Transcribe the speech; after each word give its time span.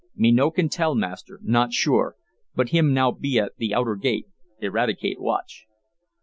"Me 0.15 0.31
no 0.31 0.49
can 0.49 0.67
tell, 0.67 0.95
Master. 0.95 1.39
Not 1.43 1.73
sure. 1.73 2.15
But 2.55 2.69
him 2.69 2.91
now 2.91 3.11
be 3.11 3.37
at 3.37 3.57
the 3.57 3.75
outer 3.75 3.95
gate. 3.95 4.25
Eradicate 4.59 5.21
watch." 5.21 5.67